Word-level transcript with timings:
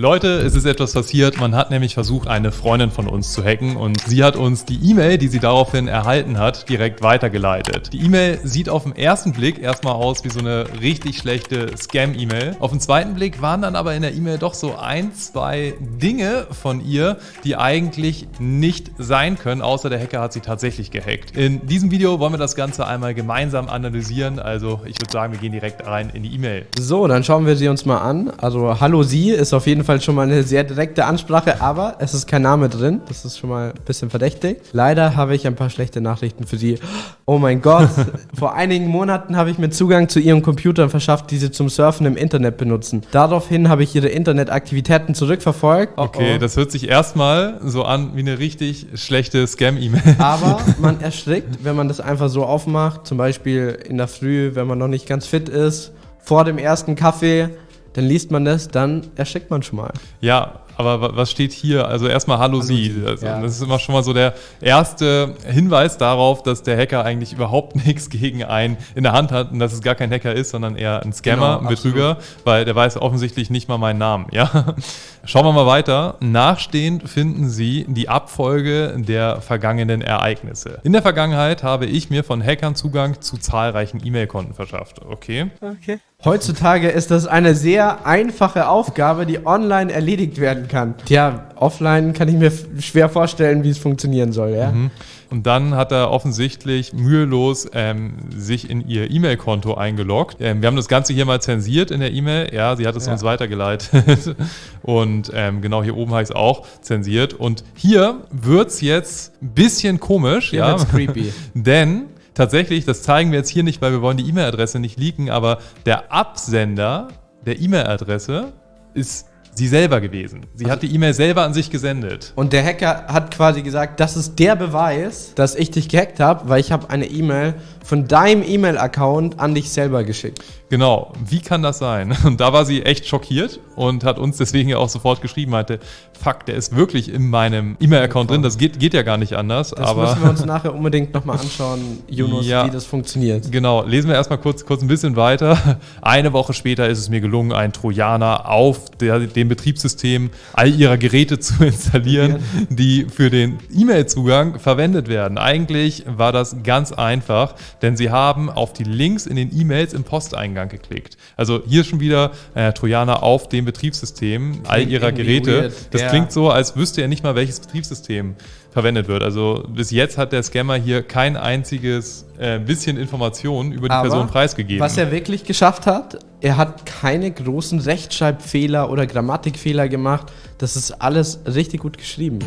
Leute, 0.00 0.38
es 0.38 0.54
ist 0.54 0.64
etwas 0.64 0.94
passiert. 0.94 1.38
Man 1.38 1.54
hat 1.54 1.70
nämlich 1.70 1.92
versucht, 1.92 2.26
eine 2.26 2.52
Freundin 2.52 2.90
von 2.90 3.06
uns 3.06 3.34
zu 3.34 3.44
hacken 3.44 3.76
und 3.76 4.00
sie 4.00 4.24
hat 4.24 4.34
uns 4.34 4.64
die 4.64 4.78
E-Mail, 4.82 5.18
die 5.18 5.28
sie 5.28 5.40
daraufhin 5.40 5.88
erhalten 5.88 6.38
hat, 6.38 6.70
direkt 6.70 7.02
weitergeleitet. 7.02 7.92
Die 7.92 8.00
E-Mail 8.06 8.40
sieht 8.42 8.70
auf 8.70 8.84
den 8.84 8.96
ersten 8.96 9.34
Blick 9.34 9.60
erstmal 9.60 9.92
aus 9.92 10.24
wie 10.24 10.30
so 10.30 10.38
eine 10.38 10.64
richtig 10.80 11.18
schlechte 11.18 11.76
Scam-E-Mail. 11.76 12.56
Auf 12.60 12.70
den 12.70 12.80
zweiten 12.80 13.12
Blick 13.12 13.42
waren 13.42 13.60
dann 13.60 13.76
aber 13.76 13.92
in 13.92 14.00
der 14.00 14.14
E-Mail 14.14 14.38
doch 14.38 14.54
so 14.54 14.74
ein, 14.74 15.12
zwei 15.12 15.74
Dinge 15.78 16.46
von 16.50 16.82
ihr, 16.82 17.18
die 17.44 17.56
eigentlich 17.56 18.26
nicht 18.38 18.92
sein 18.96 19.36
können, 19.38 19.60
außer 19.60 19.90
der 19.90 20.00
Hacker 20.00 20.22
hat 20.22 20.32
sie 20.32 20.40
tatsächlich 20.40 20.90
gehackt. 20.90 21.36
In 21.36 21.66
diesem 21.66 21.90
Video 21.90 22.18
wollen 22.20 22.32
wir 22.32 22.38
das 22.38 22.56
Ganze 22.56 22.86
einmal 22.86 23.12
gemeinsam 23.12 23.68
analysieren. 23.68 24.38
Also 24.38 24.80
ich 24.86 24.98
würde 24.98 25.12
sagen, 25.12 25.34
wir 25.34 25.40
gehen 25.40 25.52
direkt 25.52 25.86
rein 25.86 26.08
in 26.08 26.22
die 26.22 26.34
E-Mail. 26.34 26.64
So, 26.78 27.06
dann 27.06 27.22
schauen 27.22 27.44
wir 27.44 27.56
sie 27.56 27.68
uns 27.68 27.84
mal 27.84 27.98
an. 27.98 28.32
Also 28.38 28.80
Hallo 28.80 29.02
Sie 29.02 29.28
ist 29.28 29.52
auf 29.52 29.66
jeden 29.66 29.84
Fall 29.84 29.89
Fall 29.90 30.00
schon 30.00 30.14
mal 30.14 30.22
eine 30.22 30.44
sehr 30.44 30.62
direkte 30.62 31.04
Ansprache, 31.04 31.60
aber 31.60 31.96
es 31.98 32.14
ist 32.14 32.28
kein 32.28 32.42
Name 32.42 32.68
drin. 32.68 33.00
Das 33.08 33.24
ist 33.24 33.40
schon 33.40 33.50
mal 33.50 33.70
ein 33.70 33.84
bisschen 33.84 34.08
verdächtig. 34.08 34.58
Leider 34.72 35.16
habe 35.16 35.34
ich 35.34 35.48
ein 35.48 35.56
paar 35.56 35.68
schlechte 35.68 36.00
Nachrichten 36.00 36.46
für 36.46 36.58
Sie. 36.58 36.78
Oh 37.26 37.38
mein 37.38 37.60
Gott, 37.60 37.88
vor 38.38 38.54
einigen 38.54 38.86
Monaten 38.86 39.36
habe 39.36 39.50
ich 39.50 39.58
mir 39.58 39.70
Zugang 39.70 40.08
zu 40.08 40.20
Ihren 40.20 40.42
Computern 40.42 40.90
verschafft, 40.90 41.32
die 41.32 41.38
Sie 41.38 41.50
zum 41.50 41.68
Surfen 41.68 42.06
im 42.06 42.16
Internet 42.16 42.56
benutzen. 42.56 43.02
Daraufhin 43.10 43.68
habe 43.68 43.82
ich 43.82 43.92
Ihre 43.96 44.06
Internetaktivitäten 44.06 45.16
zurückverfolgt. 45.16 45.94
Oh 45.96 46.02
okay, 46.02 46.34
oh. 46.36 46.38
das 46.38 46.56
hört 46.56 46.70
sich 46.70 46.88
erstmal 46.88 47.60
so 47.64 47.82
an 47.82 48.14
wie 48.14 48.20
eine 48.20 48.38
richtig 48.38 48.86
schlechte 48.94 49.44
Scam-E-Mail. 49.44 50.14
Aber 50.18 50.60
man 50.78 51.00
erschrickt, 51.00 51.64
wenn 51.64 51.74
man 51.74 51.88
das 51.88 51.98
einfach 51.98 52.28
so 52.28 52.44
aufmacht, 52.44 53.08
zum 53.08 53.18
Beispiel 53.18 53.76
in 53.88 53.98
der 53.98 54.06
Früh, 54.06 54.52
wenn 54.54 54.68
man 54.68 54.78
noch 54.78 54.86
nicht 54.86 55.08
ganz 55.08 55.26
fit 55.26 55.48
ist, 55.48 55.90
vor 56.20 56.44
dem 56.44 56.58
ersten 56.58 56.94
Kaffee 56.94 57.48
dann 57.92 58.04
liest 58.04 58.30
man 58.30 58.44
das, 58.44 58.68
dann 58.68 59.08
erschreckt 59.16 59.50
man 59.50 59.62
schon 59.62 59.78
mal. 59.78 59.92
Ja, 60.20 60.60
aber 60.80 61.14
was 61.16 61.30
steht 61.30 61.52
hier? 61.52 61.88
Also 61.88 62.06
erstmal 62.06 62.38
Hallo, 62.38 62.58
Hallo 62.58 62.62
Sie. 62.62 63.02
Also 63.06 63.26
ja. 63.26 63.40
Das 63.40 63.52
ist 63.52 63.62
immer 63.62 63.78
schon 63.78 63.94
mal 63.94 64.02
so 64.02 64.14
der 64.14 64.34
erste 64.60 65.34
Hinweis 65.46 65.98
darauf, 65.98 66.42
dass 66.42 66.62
der 66.62 66.76
Hacker 66.78 67.04
eigentlich 67.04 67.32
überhaupt 67.32 67.76
nichts 67.86 68.08
gegen 68.08 68.44
einen 68.44 68.78
in 68.94 69.02
der 69.02 69.12
Hand 69.12 69.30
hat 69.30 69.52
und 69.52 69.58
dass 69.58 69.72
es 69.72 69.82
gar 69.82 69.94
kein 69.94 70.10
Hacker 70.10 70.32
ist, 70.32 70.50
sondern 70.50 70.76
eher 70.76 71.02
ein 71.02 71.12
Scammer, 71.12 71.58
genau, 71.58 71.68
ein 71.68 71.74
Betrüger, 71.74 72.10
absolut. 72.12 72.46
weil 72.46 72.64
der 72.64 72.74
weiß 72.74 72.96
offensichtlich 72.96 73.50
nicht 73.50 73.68
mal 73.68 73.78
meinen 73.78 73.98
Namen. 73.98 74.26
Ja? 74.32 74.74
Schauen 75.24 75.44
wir 75.44 75.52
mal 75.52 75.66
weiter. 75.66 76.16
Nachstehend 76.20 77.08
finden 77.08 77.50
Sie 77.50 77.84
die 77.86 78.08
Abfolge 78.08 78.94
der 78.96 79.42
vergangenen 79.42 80.00
Ereignisse. 80.00 80.80
In 80.82 80.94
der 80.94 81.02
Vergangenheit 81.02 81.62
habe 81.62 81.84
ich 81.84 82.08
mir 82.08 82.24
von 82.24 82.42
Hackern 82.42 82.74
Zugang 82.74 83.20
zu 83.20 83.36
zahlreichen 83.36 84.00
E-Mail-Konten 84.02 84.54
verschafft. 84.54 85.02
Okay. 85.04 85.50
Okay. 85.60 85.98
Heutzutage 86.24 86.88
ist 86.88 87.10
das 87.10 87.26
eine 87.26 87.54
sehr 87.54 88.06
einfache 88.06 88.68
Aufgabe, 88.68 89.24
die 89.24 89.46
online 89.46 89.90
erledigt 89.90 90.38
werden 90.38 90.68
kann. 90.68 90.94
Tja, 91.06 91.46
offline 91.56 92.12
kann 92.12 92.28
ich 92.28 92.34
mir 92.34 92.52
schwer 92.78 93.08
vorstellen, 93.08 93.64
wie 93.64 93.70
es 93.70 93.78
funktionieren 93.78 94.32
soll. 94.32 94.50
Ja? 94.50 94.70
Mhm. 94.70 94.90
Und 95.30 95.46
dann 95.46 95.76
hat 95.76 95.92
er 95.92 96.10
offensichtlich 96.10 96.92
mühelos 96.92 97.68
ähm, 97.72 98.14
sich 98.36 98.68
in 98.68 98.86
ihr 98.86 99.10
E-Mail-Konto 99.10 99.74
eingeloggt. 99.74 100.38
Ähm, 100.40 100.60
wir 100.60 100.66
haben 100.66 100.76
das 100.76 100.88
Ganze 100.88 101.12
hier 101.12 101.24
mal 101.24 101.40
zensiert 101.40 101.90
in 101.90 102.00
der 102.00 102.12
E-Mail. 102.12 102.52
Ja, 102.52 102.76
sie 102.76 102.86
hat 102.86 102.96
es 102.96 103.06
ja. 103.06 103.12
uns 103.12 103.22
weitergeleitet. 103.22 104.36
Und 104.82 105.30
ähm, 105.32 105.62
genau 105.62 105.82
hier 105.82 105.96
oben 105.96 106.10
habe 106.10 106.22
ich 106.22 106.30
es 106.30 106.34
auch 106.34 106.66
zensiert. 106.82 107.32
Und 107.32 107.64
hier 107.74 108.22
wird 108.30 108.68
es 108.68 108.80
jetzt 108.80 109.32
ein 109.40 109.50
bisschen 109.54 110.00
komisch. 110.00 110.50
Hier 110.50 110.60
ja, 110.60 110.74
creepy. 110.76 111.32
Denn 111.54 112.06
tatsächlich, 112.40 112.86
das 112.86 113.02
zeigen 113.02 113.32
wir 113.32 113.38
jetzt 113.40 113.50
hier 113.50 113.62
nicht, 113.62 113.82
weil 113.82 113.92
wir 113.92 114.00
wollen 114.00 114.16
die 114.16 114.26
E-Mail-Adresse 114.26 114.80
nicht 114.80 114.98
leaken, 114.98 115.28
aber 115.28 115.58
der 115.84 116.10
Absender 116.10 117.08
der 117.44 117.60
E-Mail-Adresse 117.60 118.54
ist 118.94 119.28
sie 119.60 119.68
selber 119.68 120.00
gewesen. 120.00 120.46
Sie 120.54 120.64
also 120.64 120.72
hat 120.72 120.82
die 120.82 120.94
E-Mail 120.94 121.12
selber 121.12 121.42
an 121.42 121.52
sich 121.52 121.70
gesendet. 121.70 122.32
Und 122.34 122.54
der 122.54 122.64
Hacker 122.64 123.04
hat 123.08 123.30
quasi 123.30 123.60
gesagt, 123.60 124.00
das 124.00 124.16
ist 124.16 124.38
der 124.38 124.56
Beweis, 124.56 125.34
dass 125.34 125.54
ich 125.54 125.70
dich 125.70 125.90
gehackt 125.90 126.18
habe, 126.18 126.48
weil 126.48 126.60
ich 126.60 126.72
habe 126.72 126.88
eine 126.88 127.04
E-Mail 127.04 127.54
von 127.84 128.08
deinem 128.08 128.42
E-Mail-Account 128.42 129.38
an 129.38 129.54
dich 129.54 129.70
selber 129.70 130.04
geschickt. 130.04 130.42
Genau, 130.70 131.12
wie 131.26 131.40
kann 131.40 131.62
das 131.62 131.78
sein? 131.78 132.16
Und 132.24 132.40
da 132.40 132.52
war 132.52 132.64
sie 132.64 132.82
echt 132.82 133.06
schockiert 133.06 133.58
und 133.74 134.04
hat 134.04 134.18
uns 134.18 134.36
deswegen 134.36 134.68
ja 134.68 134.76
auch 134.76 134.88
sofort 134.88 135.20
geschrieben, 135.20 135.50
meinte, 135.50 135.80
fuck, 136.12 136.46
der 136.46 136.54
ist 136.54 136.76
wirklich 136.76 137.12
in 137.12 137.28
meinem 137.28 137.76
E-Mail-Account 137.80 138.30
drin, 138.30 138.42
das 138.42 138.58
geht, 138.58 138.78
geht 138.78 138.94
ja 138.94 139.02
gar 139.02 139.16
nicht 139.16 139.34
anders. 139.34 139.70
Das 139.70 139.80
aber 139.80 140.02
müssen 140.02 140.22
wir 140.22 140.30
uns 140.30 140.44
nachher 140.44 140.74
unbedingt 140.74 141.12
nochmal 141.14 141.38
anschauen, 141.40 141.98
Jonas, 142.08 142.46
ja, 142.46 142.66
wie 142.66 142.70
das 142.70 142.84
funktioniert. 142.84 143.50
Genau, 143.50 143.84
lesen 143.84 144.08
wir 144.08 144.14
erstmal 144.14 144.38
kurz, 144.38 144.64
kurz 144.64 144.82
ein 144.82 144.88
bisschen 144.88 145.16
weiter. 145.16 145.58
Eine 146.02 146.32
Woche 146.32 146.52
später 146.52 146.88
ist 146.88 146.98
es 146.98 147.08
mir 147.08 147.20
gelungen, 147.20 147.52
einen 147.52 147.72
Trojaner 147.72 148.48
auf 148.48 148.90
der, 149.00 149.18
dem 149.18 149.48
Betriebssystem 149.50 150.30
all 150.54 150.74
ihrer 150.74 150.96
Geräte 150.96 151.38
zu 151.40 151.62
installieren, 151.62 152.36
die 152.70 153.04
für 153.04 153.28
den 153.28 153.58
E-Mail-Zugang 153.70 154.58
verwendet 154.58 155.08
werden. 155.08 155.36
Eigentlich 155.36 156.04
war 156.06 156.32
das 156.32 156.56
ganz 156.64 156.92
einfach, 156.92 157.54
denn 157.82 157.98
sie 157.98 158.10
haben 158.10 158.48
auf 158.48 158.72
die 158.72 158.84
Links 158.84 159.26
in 159.26 159.36
den 159.36 159.54
E-Mails 159.54 159.92
im 159.92 160.04
Posteingang 160.04 160.60
Eingang 160.60 160.68
geklickt. 160.68 161.16
Also 161.36 161.62
hier 161.66 161.84
schon 161.84 162.00
wieder 162.00 162.32
äh, 162.54 162.72
Trojaner 162.72 163.22
auf 163.22 163.48
dem 163.48 163.64
Betriebssystem 163.64 164.60
all 164.66 164.88
ihrer 164.88 165.12
Geräte. 165.12 165.62
Weird. 165.62 165.74
Das 165.90 166.02
ja. 166.02 166.08
klingt 166.08 166.32
so, 166.32 166.50
als 166.50 166.76
wüsste 166.76 167.02
er 167.02 167.08
nicht 167.08 167.22
mal, 167.22 167.34
welches 167.34 167.60
Betriebssystem 167.60 168.34
verwendet 168.70 169.08
wird. 169.08 169.22
Also 169.22 169.64
bis 169.68 169.90
jetzt 169.90 170.18
hat 170.18 170.32
der 170.32 170.42
Scammer 170.42 170.76
hier 170.76 171.02
kein 171.02 171.36
einziges 171.36 172.26
äh, 172.38 172.58
bisschen 172.58 172.96
Informationen 172.96 173.72
über 173.72 173.88
die 173.88 173.94
Aber 173.94 174.08
Person 174.08 174.26
preisgegeben. 174.28 174.80
Was 174.80 174.96
er 174.96 175.10
wirklich 175.10 175.44
geschafft 175.44 175.86
hat, 175.86 176.18
er 176.40 176.56
hat 176.56 176.86
keine 176.86 177.30
großen 177.30 177.80
Rechtschreibfehler 177.80 178.90
oder 178.90 179.06
Grammatikfehler 179.06 179.88
gemacht. 179.88 180.32
Das 180.58 180.76
ist 180.76 180.92
alles 181.02 181.40
richtig 181.46 181.80
gut 181.80 181.98
geschrieben 181.98 182.38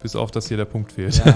bis 0.00 0.16
auf, 0.16 0.30
dass 0.30 0.48
hier 0.48 0.56
der 0.56 0.64
Punkt 0.64 0.92
fehlt. 0.92 1.22
Ja. 1.24 1.34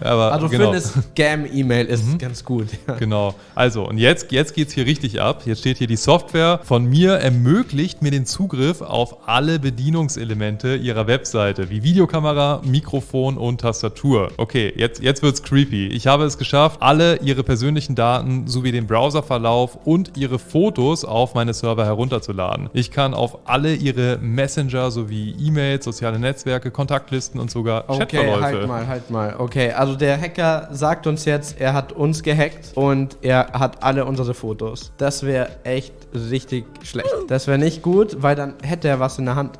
Aber 0.00 0.32
also 0.32 0.48
genau. 0.48 0.64
für 0.64 0.70
eine 0.70 0.80
Scam-E-Mail 0.80 1.86
ist 1.86 2.06
mhm. 2.06 2.18
ganz 2.18 2.44
gut. 2.44 2.68
Ja. 2.86 2.94
Genau. 2.94 3.34
Also, 3.54 3.88
und 3.88 3.98
jetzt, 3.98 4.30
jetzt 4.32 4.54
geht 4.54 4.68
es 4.68 4.74
hier 4.74 4.86
richtig 4.86 5.20
ab. 5.20 5.42
Jetzt 5.46 5.60
steht 5.60 5.78
hier, 5.78 5.86
die 5.86 5.96
Software 5.96 6.60
von 6.62 6.84
mir 6.84 7.14
ermöglicht 7.14 8.02
mir 8.02 8.10
den 8.10 8.26
Zugriff 8.26 8.80
auf 8.82 9.28
alle 9.28 9.58
Bedienungselemente 9.58 10.76
ihrer 10.76 11.06
Webseite, 11.06 11.70
wie 11.70 11.82
Videokamera, 11.82 12.60
Mikrofon 12.64 13.38
und 13.38 13.60
Tastatur. 13.60 14.30
Okay, 14.36 14.72
jetzt, 14.76 15.02
jetzt 15.02 15.22
es 15.22 15.42
creepy. 15.42 15.88
Ich 15.88 16.06
habe 16.06 16.24
es 16.24 16.38
geschafft, 16.38 16.82
alle 16.82 17.16
ihre 17.18 17.42
persönlichen 17.42 17.94
Daten 17.94 18.46
sowie 18.46 18.72
den 18.72 18.86
Browserverlauf 18.86 19.78
und 19.84 20.16
ihre 20.16 20.38
Fotos 20.38 21.04
auf 21.04 21.34
meine 21.34 21.54
Server 21.54 21.84
herunterzuladen. 21.84 22.70
Ich 22.72 22.90
kann 22.90 23.14
auf 23.14 23.38
alle 23.48 23.74
ihre 23.74 24.18
Messenger 24.18 24.90
sowie 24.90 25.34
E-Mails, 25.40 25.84
soziale 25.84 26.18
Netzwerke, 26.18 26.70
Kontaktlisten 26.70 27.40
und 27.40 27.50
sogar 27.50 27.69
okay, 27.78 27.98
Chatverläufe. 27.98 28.42
Halt 28.42 28.68
mal, 28.68 28.86
halt 28.86 29.10
mal. 29.10 29.34
Okay, 29.38 29.72
also 29.72 29.96
der 29.96 30.20
Hacker 30.20 30.68
sagt 30.72 31.06
uns 31.06 31.24
jetzt, 31.24 31.60
er 31.60 31.72
hat 31.72 31.92
uns 31.92 32.22
gehackt 32.22 32.72
und 32.74 33.16
er 33.22 33.52
hat 33.52 33.82
alle 33.82 34.04
unsere 34.04 34.34
Fotos. 34.34 34.92
Das 34.98 35.24
wäre 35.24 35.48
echt 35.64 35.94
richtig 36.14 36.66
schlecht. 36.82 37.10
Das 37.28 37.46
wäre 37.46 37.58
nicht 37.58 37.82
gut, 37.82 38.22
weil 38.22 38.36
dann 38.36 38.54
hätte 38.62 38.88
er 38.88 39.00
was 39.00 39.18
in 39.18 39.26
der 39.26 39.36
Hand. 39.36 39.58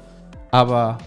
Aber 0.51 0.99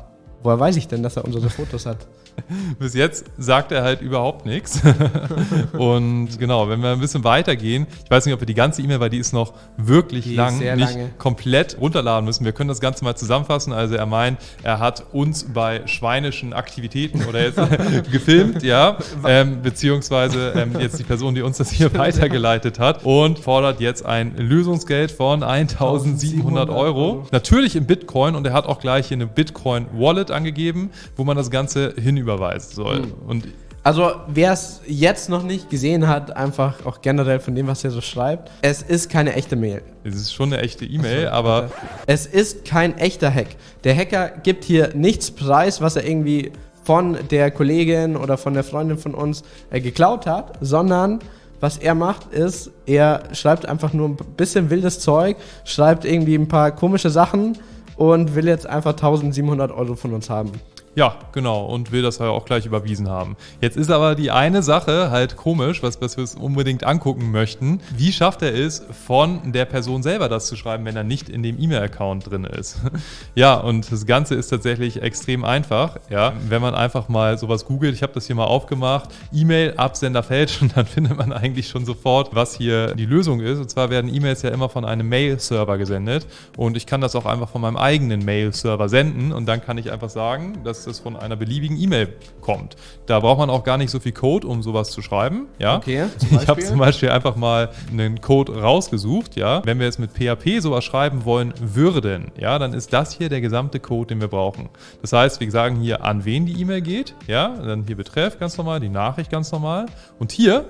woher 0.42 0.60
weiß 0.60 0.76
ich 0.78 0.88
denn, 0.88 1.04
dass 1.04 1.18
er 1.18 1.26
unsere 1.26 1.50
Fotos 1.50 1.86
hat? 1.86 1.98
Bis 2.80 2.94
jetzt 2.94 3.26
sagt 3.38 3.72
er 3.72 3.84
halt 3.84 4.02
überhaupt 4.02 4.46
nichts. 4.46 4.82
Und 5.78 6.40
genau, 6.40 6.70
wenn 6.70 6.82
wir 6.82 6.92
ein 6.92 7.00
bisschen 7.00 7.24
weitergehen, 7.24 7.88
ich 8.04 8.12
weiß 8.12 8.26
nicht, 8.26 8.34
ob 8.34 8.42
wir 8.42 8.46
die 8.46 8.54
ganze 8.54 8.82
E-Mail, 8.82 9.00
weil 9.00 9.10
die 9.10 9.18
ist 9.18 9.34
noch 9.34 9.54
wirklich 9.78 10.26
die 10.26 10.36
lang, 10.36 10.58
nicht 10.58 10.78
lange. 10.78 11.10
komplett 11.18 11.78
runterladen 11.80 12.26
müssen. 12.26 12.46
Wir 12.46 12.52
können 12.52 12.68
das 12.68 12.80
Ganze 12.80 13.04
mal 13.04 13.16
zusammenfassen. 13.16 13.74
Also 13.74 13.96
er 13.96 14.06
meint, 14.06 14.40
er 14.64 14.80
hat 14.80 15.06
uns 15.12 15.46
bei 15.54 15.86
schweinischen 15.88 16.54
Aktivitäten 16.54 17.24
oder 17.26 17.44
jetzt 17.44 17.60
gefilmt, 18.12 18.64
ja, 18.64 18.98
ähm, 19.26 19.62
beziehungsweise 19.62 20.54
ähm, 20.56 20.80
jetzt 20.80 21.00
die 21.00 21.04
Person, 21.04 21.36
die 21.36 21.42
uns 21.42 21.58
das 21.58 21.72
hier 21.72 21.94
weitergeleitet 21.94 22.80
hat 22.80 23.04
und 23.04 23.40
fordert 23.40 23.80
jetzt 23.80 24.06
ein 24.06 24.36
Lösungsgeld 24.38 25.12
von 25.12 25.44
1700 25.44 26.70
Euro. 26.70 27.28
Natürlich 27.32 27.76
in 27.76 27.86
Bitcoin 27.86 28.36
und 28.36 28.46
er 28.46 28.54
hat 28.54 28.66
auch 28.66 28.80
gleich 28.80 29.08
hier 29.08 29.18
eine 29.18 29.28
Bitcoin-Wallet 29.28 30.32
angegeben, 30.32 30.92
wo 31.16 31.24
man 31.24 31.38
das 31.38 31.52
Ganze 31.52 31.94
hin 31.98 32.18
überweisen 32.24 32.74
soll. 32.74 33.02
Mhm. 33.02 33.14
Und 33.28 33.48
also, 33.86 34.12
wer 34.28 34.54
es 34.54 34.80
jetzt 34.88 35.28
noch 35.28 35.44
nicht 35.44 35.70
gesehen 35.70 36.08
hat, 36.08 36.38
einfach 36.38 36.86
auch 36.86 37.02
generell 37.02 37.42
von 37.42 37.54
dem, 37.54 37.68
was 37.68 37.84
er 37.84 37.92
so 37.92 38.00
schreibt, 38.00 38.50
es 38.62 38.82
ist 38.82 39.10
keine 39.10 39.34
echte 39.34 39.58
Mail. 39.58 39.82
Es 40.06 40.16
ist 40.16 40.34
schon 40.34 40.54
eine 40.54 40.62
echte 40.62 40.86
E-Mail, 40.86 41.26
so, 41.26 41.32
aber. 41.32 41.70
Es 42.08 42.26
ist 42.26 42.64
kein 42.64 42.98
echter 42.98 43.34
Hack. 43.34 43.58
Der 43.84 43.94
Hacker 43.94 44.30
gibt 44.42 44.64
hier 44.64 44.92
nichts 44.96 45.32
preis, 45.32 45.82
was 45.82 45.98
er 45.98 46.08
irgendwie 46.08 46.54
von 46.84 47.18
der 47.30 47.52
Kollegin 47.52 48.16
oder 48.16 48.38
von 48.38 48.54
der 48.54 48.64
Freundin 48.64 48.98
von 48.98 49.14
uns 49.14 49.44
äh, 49.70 49.82
geklaut 49.82 50.26
hat, 50.26 50.54
sondern 50.62 51.20
was 51.60 51.78
er 51.78 51.96
macht, 51.96 52.34
ist, 52.34 52.72
er 52.86 53.24
schreibt 53.34 53.66
einfach 53.66 53.94
nur 53.94 54.10
ein 54.10 54.18
bisschen 54.38 54.70
wildes 54.70 55.00
Zeug, 55.00 55.38
schreibt 55.66 56.06
irgendwie 56.06 56.36
ein 56.36 56.48
paar 56.48 56.72
komische 56.72 57.10
Sachen 57.10 57.58
und 57.96 58.36
will 58.36 58.48
jetzt 58.48 58.68
einfach 58.68 58.92
1700 58.92 59.72
Euro 59.72 59.96
von 59.96 60.14
uns 60.14 60.30
haben. 60.30 60.52
Ja, 60.96 61.16
genau. 61.32 61.66
Und 61.66 61.92
will 61.92 62.04
das 62.04 62.20
halt 62.20 62.30
auch 62.30 62.46
gleich 62.46 62.68
überwiesen 62.68 63.10
haben. 63.10 63.36
Jetzt 63.62 63.78
ist 63.78 63.90
aber 63.90 64.14
die 64.14 64.30
eine 64.30 64.62
Sache 64.62 65.10
halt 65.10 65.38
komisch, 65.38 65.82
was, 65.82 66.00
was 66.02 66.18
wir 66.18 66.22
uns 66.22 66.36
unbedingt 66.36 66.84
angucken 66.84 67.32
möchten. 67.32 67.82
Wie 67.98 68.12
schafft 68.12 68.44
er 68.44 68.54
es, 68.54 68.86
von 69.06 69.52
der 69.54 69.66
Person 69.66 70.04
selber 70.04 70.30
das 70.30 70.46
zu 70.46 70.56
schreiben, 70.56 70.86
wenn 70.86 70.96
er 70.96 71.04
nicht 71.04 71.30
in 71.30 71.42
dem 71.42 71.60
E-Mail-Account 71.60 72.30
drin 72.30 72.44
ist? 72.44 72.80
ja, 73.36 73.56
und 73.56 73.92
das 73.92 74.06
Ganze 74.06 74.36
ist 74.36 74.50
tatsächlich 74.50 75.02
extrem 75.02 75.44
einfach. 75.44 75.98
Ja, 76.12 76.34
wenn 76.48 76.62
man 76.62 76.76
einfach 76.76 77.10
mal 77.10 77.40
sowas 77.40 77.66
googelt, 77.66 77.96
ich 77.96 78.04
habe 78.04 78.14
das 78.14 78.28
hier 78.28 78.36
mal 78.36 78.46
aufgemacht, 78.46 79.10
E-Mail, 79.32 79.74
Absender 79.78 80.22
fälschen, 80.22 80.72
dann 80.76 80.86
findet 80.86 81.18
man 81.18 81.34
eigentlich 81.34 81.70
schon 81.70 81.86
sofort, 81.86 82.36
was 82.36 82.56
hier 82.56 82.94
die 82.94 83.06
Lösung 83.06 83.40
ist. 83.40 83.58
Und 83.58 83.70
zwar 83.70 83.90
werden 83.90 84.14
E-Mails 84.14 84.44
ja 84.44 84.52
immer 84.52 84.70
von 84.70 84.86
einem 84.86 85.10
Mail-Server 85.10 85.80
gesendet. 85.80 86.28
Und 86.56 86.78
ich 86.78 86.86
kann 86.86 87.02
das 87.02 87.16
auch 87.16 87.26
einfach 87.26 87.50
von 87.50 87.62
meinem 87.62 87.78
eigenen 87.78 88.24
Mail-Server 88.24 88.90
senden. 88.90 89.32
Und 89.32 89.48
dann 89.48 89.60
kann 89.60 89.80
ich 89.80 89.92
einfach 89.92 90.10
sagen, 90.12 90.60
dass 90.64 90.83
dass 90.86 90.98
es 90.98 91.00
von 91.00 91.16
einer 91.16 91.36
beliebigen 91.36 91.80
E-Mail 91.80 92.16
kommt. 92.42 92.76
Da 93.06 93.20
braucht 93.20 93.40
man 93.40 93.50
auch 93.50 93.64
gar 93.64 93.78
nicht 93.78 93.90
so 93.90 94.00
viel 94.00 94.12
Code, 94.12 94.48
um 94.48 94.64
sowas 94.64 94.92
zu 94.92 95.02
schreiben. 95.02 95.48
Ja? 95.60 95.78
Okay, 95.78 96.06
ich 96.32 96.48
habe 96.48 96.62
zum 96.62 96.80
Beispiel 96.80 97.10
einfach 97.10 97.36
mal 97.36 97.70
einen 97.92 98.22
Code 98.22 98.62
rausgesucht. 98.62 99.36
Ja? 99.36 99.62
Wenn 99.66 99.80
wir 99.80 99.86
jetzt 99.86 100.00
mit 100.00 100.12
PHP 100.12 100.62
sowas 100.62 100.84
schreiben 100.84 101.26
wollen 101.26 101.54
würden, 101.60 102.32
ja, 102.40 102.60
dann 102.60 102.74
ist 102.74 102.94
das 102.94 103.14
hier 103.14 103.30
der 103.30 103.42
gesamte 103.42 103.80
Code, 103.80 104.08
den 104.08 104.22
wir 104.22 104.28
brauchen. 104.28 104.70
Das 105.02 105.14
heißt, 105.14 105.40
wir 105.40 105.52
sagen 105.52 105.78
hier, 105.78 106.04
an 106.04 106.26
wen 106.26 106.46
die 106.46 106.60
E-Mail 106.62 106.82
geht. 106.82 107.16
Ja? 107.28 107.50
Dann 107.50 107.86
hier 107.86 107.96
Betreff 107.96 108.40
ganz 108.40 108.58
normal, 108.58 108.80
die 108.80 108.90
Nachricht 108.90 109.32
ganz 109.32 109.52
normal. 109.52 109.86
Und 110.20 110.32
hier 110.32 110.66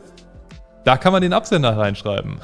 da 0.83 0.97
kann 0.97 1.13
man 1.13 1.21
den 1.21 1.33
Absender 1.33 1.77
reinschreiben. 1.77 2.39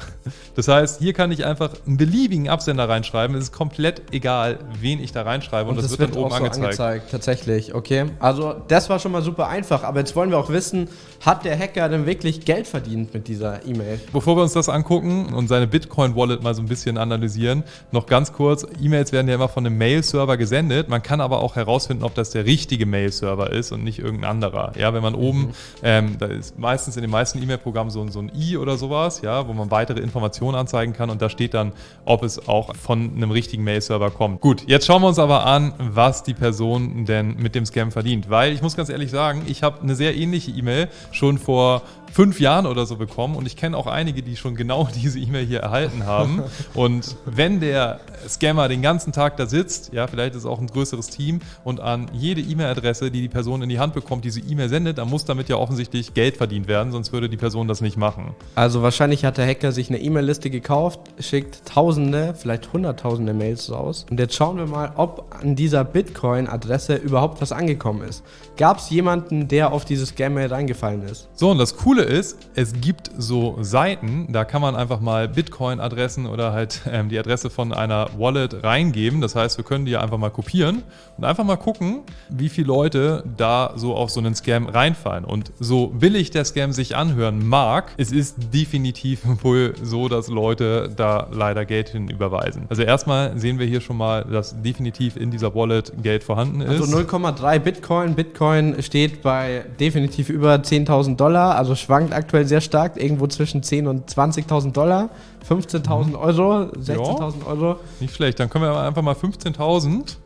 Das 0.54 0.68
heißt, 0.68 1.00
hier 1.00 1.12
kann 1.12 1.30
ich 1.30 1.44
einfach 1.44 1.70
einen 1.86 1.96
beliebigen 1.96 2.48
Absender 2.48 2.88
reinschreiben. 2.88 3.36
Es 3.36 3.44
ist 3.44 3.52
komplett 3.52 4.02
egal, 4.12 4.58
wen 4.80 5.02
ich 5.02 5.12
da 5.12 5.22
reinschreibe 5.22 5.70
und, 5.70 5.76
und 5.76 5.82
das, 5.82 5.92
das, 5.92 5.98
wird, 5.98 6.14
dann 6.14 6.22
oben 6.22 6.30
so 6.30 6.36
angezeigt. 6.36 6.64
angezeigt. 6.64 7.10
Tatsächlich, 7.10 7.74
okay. 7.74 8.06
Also 8.18 8.54
das 8.68 8.88
war 8.88 8.98
schon 8.98 9.12
mal 9.12 9.22
super 9.22 9.48
einfach, 9.48 9.84
aber 9.84 10.00
jetzt 10.00 10.16
wollen 10.16 10.30
wir 10.30 10.38
auch 10.38 10.50
wissen, 10.50 10.88
hat 11.20 11.44
der 11.44 11.58
Hacker 11.58 11.88
denn 11.88 12.06
wirklich 12.06 12.44
Geld 12.44 12.66
verdient 12.66 13.12
mit 13.12 13.28
dieser 13.28 13.64
E-Mail? 13.66 14.00
Bevor 14.12 14.36
wir 14.36 14.42
uns 14.42 14.54
das 14.54 14.68
angucken 14.68 15.32
und 15.34 15.48
seine 15.48 15.66
Bitcoin-Wallet 15.66 16.42
mal 16.42 16.54
so 16.54 16.62
ein 16.62 16.68
bisschen 16.68 16.98
analysieren, 16.98 17.62
noch 17.92 18.06
ganz 18.06 18.32
kurz, 18.32 18.66
E-Mails 18.80 19.12
werden 19.12 19.28
ja 19.28 19.34
immer 19.34 19.48
von 19.48 19.66
einem 19.66 19.76
Mail-Server 19.78 20.36
gesendet. 20.36 20.88
Man 20.88 21.02
kann 21.02 21.20
aber 21.20 21.40
auch 21.42 21.56
herausfinden, 21.56 22.04
ob 22.04 22.14
das 22.14 22.30
der 22.30 22.46
richtige 22.46 22.86
Mail-Server 22.86 23.50
ist 23.50 23.72
und 23.72 23.84
nicht 23.84 23.98
irgendein 23.98 24.30
anderer. 24.30 24.72
Ja, 24.78 24.94
wenn 24.94 25.02
man 25.02 25.14
oben, 25.14 25.40
mhm. 25.40 25.52
ähm, 25.82 26.16
da 26.18 26.26
ist 26.26 26.58
meistens 26.58 26.96
in 26.96 27.02
den 27.02 27.10
meisten 27.10 27.42
E-Mail-Programmen 27.42 27.90
so, 27.90 28.06
so 28.08 28.20
ein 28.20 28.29
i 28.34 28.56
oder 28.56 28.76
sowas, 28.76 29.22
ja, 29.22 29.46
wo 29.48 29.52
man 29.52 29.70
weitere 29.70 30.00
Informationen 30.00 30.56
anzeigen 30.56 30.92
kann 30.92 31.10
und 31.10 31.22
da 31.22 31.28
steht 31.28 31.54
dann, 31.54 31.72
ob 32.04 32.22
es 32.22 32.48
auch 32.48 32.74
von 32.76 33.12
einem 33.16 33.30
richtigen 33.30 33.64
Mail-Server 33.64 34.10
kommt. 34.10 34.40
Gut, 34.40 34.64
jetzt 34.66 34.86
schauen 34.86 35.02
wir 35.02 35.08
uns 35.08 35.18
aber 35.18 35.46
an, 35.46 35.74
was 35.78 36.22
die 36.22 36.34
Person 36.34 37.04
denn 37.04 37.36
mit 37.36 37.54
dem 37.54 37.66
Scam 37.66 37.92
verdient, 37.92 38.30
weil 38.30 38.52
ich 38.52 38.62
muss 38.62 38.76
ganz 38.76 38.88
ehrlich 38.88 39.10
sagen, 39.10 39.42
ich 39.46 39.62
habe 39.62 39.82
eine 39.82 39.94
sehr 39.94 40.16
ähnliche 40.16 40.50
E-Mail 40.50 40.88
schon 41.12 41.38
vor 41.38 41.82
fünf 42.12 42.40
Jahren 42.40 42.66
oder 42.66 42.86
so 42.86 42.96
bekommen 42.96 43.36
und 43.36 43.46
ich 43.46 43.56
kenne 43.56 43.76
auch 43.76 43.86
einige, 43.86 44.22
die 44.22 44.36
schon 44.36 44.54
genau 44.54 44.88
diese 44.94 45.18
E-Mail 45.18 45.46
hier 45.46 45.60
erhalten 45.60 46.06
haben. 46.06 46.42
und 46.74 47.16
wenn 47.24 47.60
der 47.60 48.00
Scammer 48.28 48.68
den 48.68 48.82
ganzen 48.82 49.12
Tag 49.12 49.36
da 49.36 49.46
sitzt, 49.46 49.92
ja, 49.92 50.06
vielleicht 50.06 50.34
ist 50.34 50.42
es 50.42 50.46
auch 50.46 50.60
ein 50.60 50.66
größeres 50.66 51.08
Team 51.08 51.40
und 51.64 51.80
an 51.80 52.10
jede 52.12 52.40
E-Mail-Adresse, 52.40 53.10
die 53.10 53.22
die 53.22 53.28
Person 53.28 53.62
in 53.62 53.68
die 53.68 53.78
Hand 53.78 53.94
bekommt, 53.94 54.24
diese 54.24 54.40
E-Mail 54.40 54.68
sendet, 54.68 54.98
dann 54.98 55.08
muss 55.08 55.24
damit 55.24 55.48
ja 55.48 55.56
offensichtlich 55.56 56.14
Geld 56.14 56.36
verdient 56.36 56.68
werden, 56.68 56.92
sonst 56.92 57.12
würde 57.12 57.28
die 57.28 57.36
Person 57.36 57.68
das 57.68 57.80
nicht 57.80 57.96
machen. 57.96 58.34
Also 58.54 58.82
wahrscheinlich 58.82 59.24
hat 59.24 59.38
der 59.38 59.46
Hacker 59.46 59.72
sich 59.72 59.88
eine 59.88 60.00
E-Mail-Liste 60.00 60.50
gekauft, 60.50 61.00
schickt 61.18 61.66
Tausende, 61.66 62.34
vielleicht 62.36 62.72
Hunderttausende 62.72 63.32
Mails 63.32 63.70
raus 63.70 64.06
und 64.10 64.18
jetzt 64.20 64.34
schauen 64.34 64.56
wir 64.56 64.66
mal, 64.66 64.92
ob 64.96 65.34
an 65.40 65.56
dieser 65.56 65.84
Bitcoin-Adresse 65.84 66.96
überhaupt 66.96 67.40
was 67.40 67.52
angekommen 67.52 68.02
ist. 68.02 68.22
Gab 68.56 68.78
es 68.78 68.90
jemanden, 68.90 69.48
der 69.48 69.72
auf 69.72 69.84
dieses 69.84 70.10
Scam-Mail 70.10 70.48
reingefallen 70.48 71.02
ist? 71.02 71.28
So, 71.34 71.50
und 71.50 71.58
das 71.58 71.76
Coole 71.76 71.99
Coole 72.00 72.18
ist, 72.18 72.38
es 72.54 72.72
gibt 72.80 73.10
so 73.16 73.58
Seiten, 73.60 74.32
da 74.32 74.44
kann 74.44 74.62
man 74.62 74.74
einfach 74.74 75.00
mal 75.00 75.28
Bitcoin-Adressen 75.28 76.26
oder 76.26 76.52
halt 76.52 76.80
ähm, 76.90 77.08
die 77.08 77.18
Adresse 77.18 77.50
von 77.50 77.72
einer 77.72 78.08
Wallet 78.16 78.64
reingeben. 78.64 79.20
Das 79.20 79.34
heißt, 79.34 79.58
wir 79.58 79.64
können 79.64 79.84
die 79.84 79.96
einfach 79.96 80.18
mal 80.18 80.30
kopieren 80.30 80.82
und 81.16 81.24
einfach 81.24 81.44
mal 81.44 81.56
gucken, 81.56 82.00
wie 82.28 82.48
viele 82.48 82.68
Leute 82.68 83.24
da 83.36 83.72
so 83.76 83.94
auf 83.94 84.10
so 84.10 84.20
einen 84.20 84.34
Scam 84.34 84.66
reinfallen. 84.66 85.24
Und 85.24 85.52
so 85.58 85.88
billig 85.88 86.30
der 86.30 86.44
Scam 86.44 86.72
sich 86.72 86.96
anhören 86.96 87.46
mag, 87.46 87.92
es 87.96 88.12
ist 88.12 88.36
definitiv 88.54 89.20
wohl 89.42 89.74
so, 89.82 90.08
dass 90.08 90.28
Leute 90.28 90.90
da 90.94 91.28
leider 91.32 91.64
Geld 91.64 91.90
hin 91.90 92.08
überweisen. 92.08 92.64
Also 92.68 92.82
erstmal 92.82 93.38
sehen 93.38 93.58
wir 93.58 93.66
hier 93.66 93.80
schon 93.80 93.96
mal, 93.96 94.24
dass 94.24 94.60
definitiv 94.62 95.16
in 95.16 95.30
dieser 95.30 95.54
Wallet 95.54 95.92
Geld 96.02 96.24
vorhanden 96.24 96.60
ist. 96.62 96.80
Also 96.80 96.96
0,3 96.96 97.58
Bitcoin. 97.58 98.14
Bitcoin 98.14 98.82
steht 98.82 99.22
bei 99.22 99.64
definitiv 99.78 100.30
über 100.30 100.54
10.000 100.54 101.16
Dollar, 101.16 101.56
also 101.56 101.74
schwankt 101.90 102.14
aktuell 102.14 102.46
sehr 102.46 102.60
stark, 102.60 103.02
irgendwo 103.02 103.26
zwischen 103.26 103.62
10.000 103.62 103.88
und 103.88 104.08
20.000 104.08 104.72
Dollar, 104.72 105.10
15.000 105.48 106.04
mhm. 106.04 106.14
Euro, 106.14 106.52
16.000 106.78 107.46
Euro. 107.46 107.76
Nicht 107.98 108.14
schlecht, 108.14 108.38
dann 108.38 108.48
können 108.48 108.64
wir 108.64 108.80
einfach 108.80 109.02
mal 109.02 109.16
15.000 109.16 110.16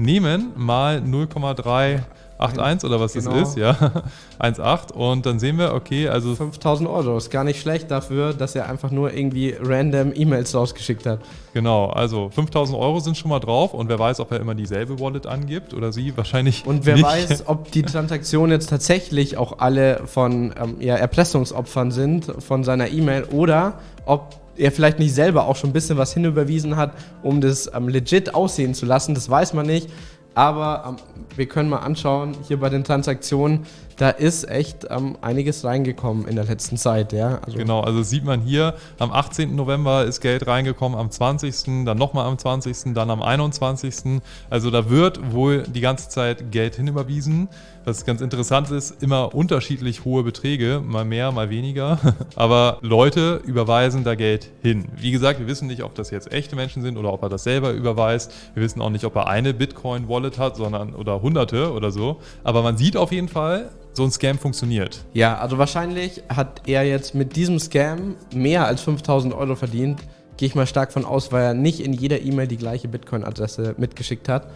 nehmen, 0.00 0.52
mal 0.56 1.00
0,381 1.02 2.88
oder 2.88 2.98
was 2.98 3.12
genau. 3.12 3.32
das 3.32 3.50
ist, 3.50 3.58
ja, 3.58 3.72
1,8 4.40 4.92
und 4.92 5.26
dann 5.26 5.38
sehen 5.38 5.58
wir, 5.58 5.74
okay, 5.74 6.08
also 6.08 6.34
5000 6.34 6.88
Euro 6.88 7.16
ist 7.18 7.30
gar 7.30 7.44
nicht 7.44 7.60
schlecht 7.60 7.90
dafür, 7.90 8.32
dass 8.32 8.54
er 8.54 8.68
einfach 8.68 8.90
nur 8.90 9.12
irgendwie 9.12 9.54
random 9.60 10.12
E-Mails 10.14 10.54
rausgeschickt 10.54 11.04
hat. 11.04 11.20
Genau, 11.52 11.86
also 11.86 12.30
5000 12.30 12.78
Euro 12.78 13.00
sind 13.00 13.16
schon 13.16 13.28
mal 13.28 13.40
drauf 13.40 13.74
und 13.74 13.88
wer 13.88 13.98
weiß, 13.98 14.20
ob 14.20 14.32
er 14.32 14.40
immer 14.40 14.54
dieselbe 14.54 14.98
Wallet 14.98 15.26
angibt 15.26 15.74
oder 15.74 15.92
sie 15.92 16.16
wahrscheinlich 16.16 16.64
Und 16.66 16.86
wer 16.86 16.94
nicht. 16.94 17.04
weiß, 17.04 17.44
ob 17.46 17.70
die 17.70 17.82
Transaktionen 17.82 18.52
jetzt 18.52 18.70
tatsächlich 18.70 19.36
auch 19.36 19.58
alle 19.58 20.06
von 20.06 20.54
ähm, 20.60 20.76
ja, 20.80 20.96
Erpressungsopfern 20.96 21.90
sind 21.90 22.32
von 22.38 22.64
seiner 22.64 22.88
E-Mail 22.88 23.24
oder 23.24 23.74
ob 24.06 24.40
er 24.60 24.72
vielleicht 24.72 24.98
nicht 24.98 25.14
selber 25.14 25.46
auch 25.46 25.56
schon 25.56 25.70
ein 25.70 25.72
bisschen 25.72 25.96
was 25.96 26.12
hinüberwiesen 26.12 26.76
hat, 26.76 26.92
um 27.22 27.40
das 27.40 27.70
ähm, 27.74 27.88
legit 27.88 28.34
aussehen 28.34 28.74
zu 28.74 28.86
lassen. 28.86 29.14
Das 29.14 29.28
weiß 29.28 29.54
man 29.54 29.66
nicht. 29.66 29.88
Aber 30.34 30.84
ähm, 30.86 30.96
wir 31.34 31.46
können 31.46 31.68
mal 31.68 31.78
anschauen, 31.78 32.36
hier 32.46 32.60
bei 32.60 32.68
den 32.68 32.84
Transaktionen, 32.84 33.66
da 34.00 34.08
ist 34.08 34.48
echt 34.48 34.86
ähm, 34.88 35.18
einiges 35.20 35.62
reingekommen 35.62 36.26
in 36.26 36.36
der 36.36 36.46
letzten 36.46 36.78
Zeit. 36.78 37.12
Ja? 37.12 37.40
Also 37.44 37.58
genau, 37.58 37.80
also 37.80 38.02
sieht 38.02 38.24
man 38.24 38.40
hier, 38.40 38.74
am 38.98 39.12
18. 39.12 39.54
November 39.54 40.04
ist 40.04 40.22
Geld 40.22 40.46
reingekommen, 40.46 40.98
am 40.98 41.10
20., 41.10 41.84
dann 41.84 41.98
nochmal 41.98 42.26
am 42.26 42.38
20., 42.38 42.94
dann 42.94 43.10
am 43.10 43.22
21. 43.22 44.22
Also 44.48 44.70
da 44.70 44.88
wird 44.88 45.32
wohl 45.32 45.64
die 45.64 45.82
ganze 45.82 46.08
Zeit 46.08 46.50
Geld 46.50 46.76
hinüberwiesen. 46.76 47.48
Was 47.84 48.04
ganz 48.04 48.20
interessant 48.20 48.70
ist, 48.70 49.02
immer 49.02 49.34
unterschiedlich 49.34 50.04
hohe 50.04 50.22
Beträge, 50.22 50.82
mal 50.84 51.04
mehr, 51.04 51.30
mal 51.32 51.50
weniger. 51.50 51.98
Aber 52.36 52.78
Leute 52.80 53.40
überweisen 53.44 54.04
da 54.04 54.14
Geld 54.14 54.50
hin. 54.62 54.86
Wie 54.96 55.10
gesagt, 55.10 55.40
wir 55.40 55.46
wissen 55.46 55.66
nicht, 55.66 55.82
ob 55.82 55.94
das 55.94 56.10
jetzt 56.10 56.32
echte 56.32 56.56
Menschen 56.56 56.82
sind 56.82 56.96
oder 56.96 57.12
ob 57.12 57.22
er 57.22 57.28
das 57.28 57.44
selber 57.44 57.72
überweist. 57.72 58.32
Wir 58.54 58.62
wissen 58.62 58.80
auch 58.80 58.90
nicht, 58.90 59.04
ob 59.04 59.16
er 59.16 59.28
eine 59.28 59.52
Bitcoin-Wallet 59.52 60.38
hat, 60.38 60.56
sondern 60.56 60.94
oder 60.94 61.20
hunderte 61.20 61.72
oder 61.72 61.90
so. 61.90 62.20
Aber 62.44 62.62
man 62.62 62.78
sieht 62.78 62.96
auf 62.96 63.12
jeden 63.12 63.28
Fall, 63.28 63.70
so 63.92 64.04
ein 64.04 64.10
Scam 64.10 64.38
funktioniert. 64.38 65.04
Ja, 65.12 65.38
also 65.38 65.58
wahrscheinlich 65.58 66.22
hat 66.28 66.62
er 66.66 66.84
jetzt 66.84 67.14
mit 67.14 67.36
diesem 67.36 67.58
Scam 67.58 68.16
mehr 68.34 68.66
als 68.66 68.82
5000 68.82 69.34
Euro 69.34 69.56
verdient. 69.56 70.00
Gehe 70.36 70.48
ich 70.48 70.54
mal 70.54 70.66
stark 70.66 70.92
von 70.92 71.04
aus, 71.04 71.32
weil 71.32 71.42
er 71.42 71.54
nicht 71.54 71.80
in 71.80 71.92
jeder 71.92 72.20
E-Mail 72.20 72.46
die 72.46 72.56
gleiche 72.56 72.88
Bitcoin-Adresse 72.88 73.74
mitgeschickt 73.78 74.28
hat. 74.28 74.46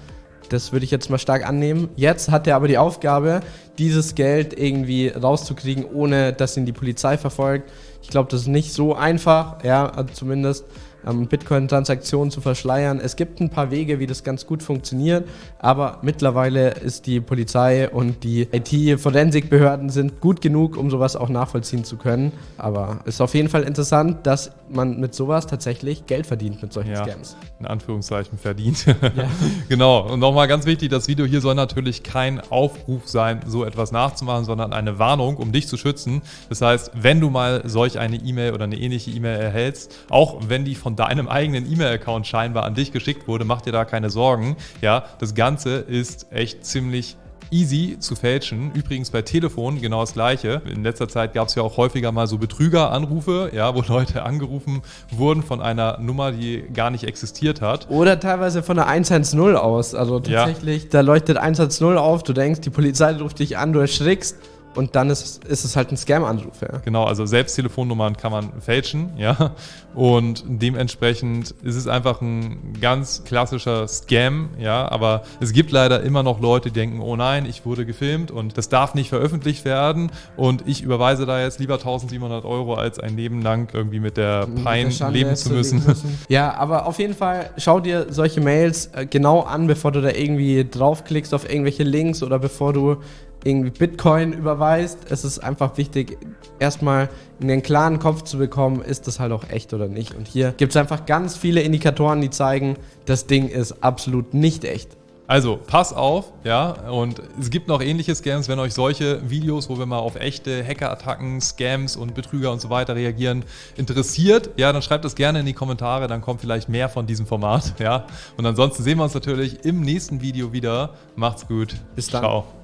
Das 0.48 0.72
würde 0.72 0.84
ich 0.84 0.90
jetzt 0.90 1.10
mal 1.10 1.18
stark 1.18 1.46
annehmen. 1.46 1.88
Jetzt 1.96 2.30
hat 2.30 2.46
er 2.46 2.56
aber 2.56 2.68
die 2.68 2.78
Aufgabe, 2.78 3.40
dieses 3.78 4.14
Geld 4.14 4.58
irgendwie 4.58 5.08
rauszukriegen, 5.08 5.84
ohne 5.84 6.32
dass 6.32 6.56
ihn 6.56 6.66
die 6.66 6.72
Polizei 6.72 7.18
verfolgt. 7.18 7.70
Ich 8.02 8.08
glaube, 8.08 8.30
das 8.30 8.42
ist 8.42 8.48
nicht 8.48 8.72
so 8.72 8.94
einfach, 8.94 9.64
ja, 9.64 9.88
also 9.88 10.12
zumindest 10.12 10.64
ähm, 11.06 11.26
Bitcoin-Transaktionen 11.26 12.30
zu 12.30 12.40
verschleiern. 12.40 13.00
Es 13.00 13.16
gibt 13.16 13.40
ein 13.40 13.50
paar 13.50 13.70
Wege, 13.70 13.98
wie 13.98 14.06
das 14.06 14.24
ganz 14.24 14.46
gut 14.46 14.62
funktioniert, 14.62 15.28
aber 15.58 15.98
mittlerweile 16.02 16.70
ist 16.70 17.06
die 17.06 17.20
Polizei 17.20 17.88
und 17.88 18.24
die 18.24 18.42
IT-Forensikbehörden 18.50 19.90
sind 19.90 20.20
gut 20.20 20.40
genug, 20.40 20.76
um 20.76 20.90
sowas 20.90 21.16
auch 21.16 21.28
nachvollziehen 21.28 21.84
zu 21.84 21.96
können. 21.96 22.32
Aber 22.58 23.00
es 23.04 23.16
ist 23.16 23.20
auf 23.20 23.34
jeden 23.34 23.48
Fall 23.48 23.62
interessant, 23.62 24.26
dass 24.26 24.52
man 24.68 25.00
mit 25.00 25.14
sowas 25.14 25.46
tatsächlich 25.46 26.06
Geld 26.06 26.26
verdient 26.26 26.62
mit 26.62 26.72
solchen 26.72 26.92
ja, 26.92 27.04
Scams. 27.04 27.36
In 27.60 27.66
Anführungszeichen 27.66 28.38
verdient. 28.38 28.86
Ja. 29.14 29.28
genau. 29.68 30.12
Und 30.12 30.18
nochmal 30.18 30.48
ganz 30.48 30.66
wichtig, 30.66 30.88
das 30.88 31.08
Video 31.08 31.26
hier 31.26 31.40
soll 31.40 31.54
natürlich 31.54 32.02
kein 32.02 32.40
Aufruf 32.50 33.06
sein, 33.06 33.40
so 33.46 33.64
etwas 33.64 33.92
nachzumachen, 33.92 34.44
sondern 34.44 34.72
eine 34.72 34.98
Warnung, 34.98 35.36
um 35.36 35.52
dich 35.52 35.68
zu 35.68 35.76
schützen. 35.76 36.22
Das 36.48 36.62
heißt, 36.62 36.92
wenn 36.94 37.20
du 37.20 37.30
mal 37.30 37.62
solch 37.64 37.98
eine 37.98 38.16
E-Mail 38.16 38.54
oder 38.54 38.64
eine 38.64 38.76
ähnliche 38.76 39.10
E-Mail 39.10 39.38
erhältst, 39.38 39.94
auch 40.08 40.40
wenn 40.48 40.64
die 40.64 40.74
von 40.74 40.93
deinem 40.96 41.28
eigenen 41.28 41.70
E-Mail-Account 41.70 42.26
scheinbar 42.26 42.64
an 42.64 42.74
dich 42.74 42.92
geschickt 42.92 43.28
wurde, 43.28 43.44
mach 43.44 43.62
dir 43.62 43.72
da 43.72 43.84
keine 43.84 44.10
Sorgen. 44.10 44.56
Ja, 44.80 45.04
das 45.18 45.34
Ganze 45.34 45.76
ist 45.76 46.32
echt 46.32 46.64
ziemlich 46.64 47.16
easy 47.50 47.96
zu 48.00 48.16
fälschen. 48.16 48.72
Übrigens 48.72 49.10
bei 49.10 49.22
Telefon 49.22 49.80
genau 49.80 50.00
das 50.00 50.14
gleiche. 50.14 50.62
In 50.66 50.82
letzter 50.82 51.08
Zeit 51.08 51.34
gab 51.34 51.48
es 51.48 51.54
ja 51.54 51.62
auch 51.62 51.76
häufiger 51.76 52.12
mal 52.12 52.26
so 52.26 52.38
Betrügeranrufe, 52.38 53.50
ja, 53.54 53.74
wo 53.74 53.82
Leute 53.86 54.24
angerufen 54.24 54.82
wurden 55.10 55.42
von 55.42 55.60
einer 55.60 55.98
Nummer, 56.00 56.32
die 56.32 56.64
gar 56.72 56.90
nicht 56.90 57.04
existiert 57.04 57.60
hat. 57.60 57.88
Oder 57.90 58.18
teilweise 58.18 58.62
von 58.62 58.76
der 58.76 58.86
110 58.86 59.56
aus. 59.56 59.94
Also 59.94 60.20
tatsächlich, 60.20 60.84
ja. 60.84 60.88
da 60.90 61.00
leuchtet 61.00 61.36
110 61.36 61.96
auf, 61.96 62.22
du 62.22 62.32
denkst, 62.32 62.60
die 62.60 62.70
Polizei 62.70 63.12
ruft 63.12 63.38
dich 63.38 63.56
an, 63.56 63.72
du 63.72 63.78
erschrickst 63.80 64.36
und 64.74 64.96
dann 64.96 65.10
ist, 65.10 65.44
ist 65.44 65.64
es 65.64 65.76
halt 65.76 65.90
ein 65.92 65.96
Scam-Anruf. 65.96 66.60
Ja. 66.60 66.78
Genau, 66.84 67.04
also 67.04 67.26
selbst 67.26 67.54
Telefonnummern 67.54 68.16
kann 68.16 68.32
man 68.32 68.60
fälschen, 68.60 69.10
ja. 69.16 69.52
Und 69.94 70.44
dementsprechend 70.46 71.52
ist 71.62 71.76
es 71.76 71.86
einfach 71.86 72.20
ein 72.20 72.74
ganz 72.80 73.22
klassischer 73.24 73.86
Scam, 73.86 74.50
ja. 74.58 74.90
Aber 74.90 75.22
es 75.40 75.52
gibt 75.52 75.70
leider 75.70 76.02
immer 76.02 76.22
noch 76.22 76.40
Leute, 76.40 76.70
die 76.70 76.74
denken, 76.74 77.00
oh 77.00 77.16
nein, 77.16 77.46
ich 77.46 77.64
wurde 77.64 77.86
gefilmt 77.86 78.30
und 78.30 78.58
das 78.58 78.68
darf 78.68 78.94
nicht 78.94 79.08
veröffentlicht 79.08 79.64
werden 79.64 80.10
und 80.36 80.66
ich 80.66 80.82
überweise 80.82 81.26
da 81.26 81.40
jetzt 81.40 81.60
lieber 81.60 81.74
1700 81.74 82.44
Euro, 82.44 82.74
als 82.74 82.98
ein 82.98 83.16
Leben 83.16 83.42
lang 83.42 83.72
irgendwie 83.72 84.00
mit 84.00 84.16
der 84.16 84.46
Pein 84.64 84.88
mit 84.88 85.00
der 85.00 85.10
leben 85.10 85.36
zu 85.36 85.50
müssen. 85.50 85.84
müssen. 85.86 86.18
Ja, 86.28 86.54
aber 86.54 86.86
auf 86.86 86.98
jeden 86.98 87.14
Fall 87.14 87.50
schau 87.56 87.80
dir 87.80 88.06
solche 88.10 88.40
Mails 88.40 88.90
äh, 88.94 89.06
genau 89.06 89.40
an, 89.40 89.66
bevor 89.66 89.92
du 89.92 90.00
da 90.00 90.10
irgendwie 90.10 90.66
draufklickst 90.68 91.32
auf 91.34 91.48
irgendwelche 91.48 91.84
Links 91.84 92.22
oder 92.22 92.38
bevor 92.38 92.72
du 92.72 92.96
irgendwie 93.44 93.70
Bitcoin 93.70 94.32
überweist. 94.32 94.98
Es 95.10 95.24
ist 95.24 95.38
einfach 95.38 95.76
wichtig, 95.76 96.18
erstmal 96.58 97.08
in 97.40 97.48
den 97.48 97.62
klaren 97.62 97.98
Kopf 97.98 98.22
zu 98.22 98.38
bekommen, 98.38 98.80
ist 98.82 99.06
das 99.06 99.20
halt 99.20 99.32
auch 99.32 99.48
echt 99.50 99.72
oder 99.74 99.88
nicht. 99.88 100.14
Und 100.14 100.26
hier 100.26 100.52
gibt 100.56 100.72
es 100.72 100.76
einfach 100.76 101.06
ganz 101.06 101.36
viele 101.36 101.60
Indikatoren, 101.60 102.20
die 102.20 102.30
zeigen, 102.30 102.76
das 103.04 103.26
Ding 103.26 103.48
ist 103.48 103.82
absolut 103.82 104.34
nicht 104.34 104.64
echt. 104.64 104.96
Also, 105.26 105.58
pass 105.66 105.94
auf, 105.94 106.32
ja, 106.44 106.70
und 106.90 107.22
es 107.40 107.48
gibt 107.48 107.66
noch 107.66 107.80
ähnliche 107.80 108.14
Scams, 108.14 108.46
wenn 108.48 108.58
euch 108.58 108.74
solche 108.74 109.30
Videos, 109.30 109.70
wo 109.70 109.78
wir 109.78 109.86
mal 109.86 109.98
auf 109.98 110.16
echte 110.16 110.62
Hackerattacken, 110.62 111.40
Scams 111.40 111.96
und 111.96 112.14
Betrüger 112.14 112.52
und 112.52 112.60
so 112.60 112.68
weiter 112.68 112.94
reagieren, 112.94 113.42
interessiert, 113.76 114.50
ja, 114.58 114.70
dann 114.70 114.82
schreibt 114.82 115.06
es 115.06 115.14
gerne 115.14 115.40
in 115.40 115.46
die 115.46 115.54
Kommentare, 115.54 116.08
dann 116.08 116.20
kommt 116.20 116.42
vielleicht 116.42 116.68
mehr 116.68 116.90
von 116.90 117.06
diesem 117.06 117.26
Format, 117.26 117.74
ja. 117.78 118.06
Und 118.36 118.44
ansonsten 118.44 118.82
sehen 118.82 118.98
wir 118.98 119.04
uns 119.04 119.14
natürlich 119.14 119.64
im 119.64 119.80
nächsten 119.80 120.20
Video 120.20 120.52
wieder. 120.52 120.90
Macht's 121.16 121.46
gut. 121.48 121.74
Bis 121.96 122.08
dann. 122.08 122.20
Ciao. 122.20 122.63